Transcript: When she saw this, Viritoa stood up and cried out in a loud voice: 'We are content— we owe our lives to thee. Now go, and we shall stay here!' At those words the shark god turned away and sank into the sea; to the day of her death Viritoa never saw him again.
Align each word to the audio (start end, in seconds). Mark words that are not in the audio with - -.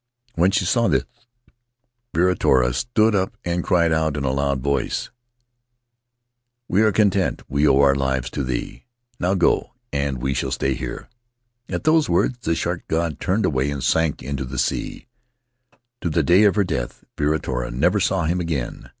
When 0.33 0.49
she 0.49 0.65
saw 0.65 0.87
this, 0.87 1.03
Viritoa 2.15 2.73
stood 2.73 3.13
up 3.13 3.37
and 3.45 3.63
cried 3.63 3.91
out 3.91 4.17
in 4.17 4.23
a 4.23 4.31
loud 4.31 4.59
voice: 4.59 5.11
'We 6.67 6.81
are 6.81 6.91
content— 6.91 7.43
we 7.47 7.67
owe 7.67 7.81
our 7.81 7.93
lives 7.93 8.31
to 8.31 8.43
thee. 8.43 8.85
Now 9.19 9.35
go, 9.35 9.75
and 9.93 10.17
we 10.19 10.33
shall 10.33 10.49
stay 10.49 10.73
here!' 10.73 11.07
At 11.69 11.83
those 11.83 12.09
words 12.09 12.39
the 12.39 12.55
shark 12.55 12.87
god 12.87 13.19
turned 13.19 13.45
away 13.45 13.69
and 13.69 13.83
sank 13.83 14.23
into 14.23 14.43
the 14.43 14.57
sea; 14.57 15.05
to 16.01 16.09
the 16.09 16.23
day 16.23 16.45
of 16.45 16.55
her 16.55 16.63
death 16.63 17.03
Viritoa 17.15 17.69
never 17.69 17.99
saw 17.99 18.25
him 18.25 18.39
again. 18.39 18.89